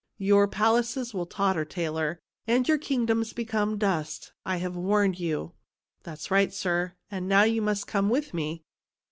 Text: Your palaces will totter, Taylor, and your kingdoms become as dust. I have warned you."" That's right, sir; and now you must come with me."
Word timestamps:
Your 0.17 0.47
palaces 0.47 1.13
will 1.13 1.27
totter, 1.27 1.63
Taylor, 1.63 2.19
and 2.47 2.67
your 2.67 2.79
kingdoms 2.79 3.33
become 3.33 3.73
as 3.73 3.77
dust. 3.77 4.33
I 4.47 4.57
have 4.57 4.75
warned 4.75 5.19
you."" 5.19 5.51
That's 6.05 6.31
right, 6.31 6.51
sir; 6.51 6.93
and 7.11 7.29
now 7.29 7.43
you 7.43 7.61
must 7.61 7.85
come 7.85 8.09
with 8.09 8.33
me." 8.33 8.63